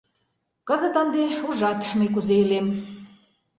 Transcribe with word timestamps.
Кызыт 0.67 0.95
ынде, 1.01 1.25
ужат, 1.47 1.79
мый 1.97 2.09
кузе 2.13 2.35
илем. 2.43 2.67